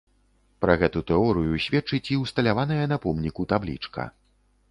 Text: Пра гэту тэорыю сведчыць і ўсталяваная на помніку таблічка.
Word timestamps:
Пра 0.63 0.73
гэту 0.83 1.01
тэорыю 1.09 1.59
сведчыць 1.65 2.11
і 2.17 2.17
ўсталяваная 2.23 2.85
на 2.93 2.97
помніку 3.03 3.47
таблічка. 3.55 4.09